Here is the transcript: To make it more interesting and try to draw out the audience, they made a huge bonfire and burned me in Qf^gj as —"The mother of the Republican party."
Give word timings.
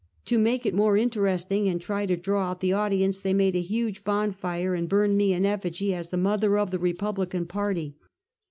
To 0.25 0.39
make 0.39 0.65
it 0.65 0.73
more 0.73 0.97
interesting 0.97 1.69
and 1.69 1.79
try 1.79 2.07
to 2.07 2.17
draw 2.17 2.49
out 2.49 2.59
the 2.59 2.73
audience, 2.73 3.19
they 3.19 3.35
made 3.35 3.55
a 3.55 3.61
huge 3.61 4.03
bonfire 4.03 4.73
and 4.73 4.89
burned 4.89 5.15
me 5.15 5.31
in 5.31 5.43
Qf^gj 5.43 5.93
as 5.93 6.07
—"The 6.09 6.17
mother 6.17 6.57
of 6.57 6.71
the 6.71 6.79
Republican 6.79 7.45
party." 7.45 7.97